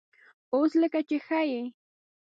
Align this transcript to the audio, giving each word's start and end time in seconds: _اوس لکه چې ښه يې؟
_اوس 0.53 0.71
لکه 0.81 0.99
چې 1.09 1.17
ښه 1.25 1.39
يې؟ 1.51 1.61